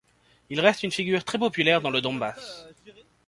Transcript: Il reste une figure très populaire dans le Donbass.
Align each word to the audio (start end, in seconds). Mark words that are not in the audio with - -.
Il 0.49 0.59
reste 0.59 0.81
une 0.81 0.89
figure 0.91 1.23
très 1.23 1.37
populaire 1.37 1.79
dans 1.79 1.91
le 1.91 2.01
Donbass. 2.01 2.65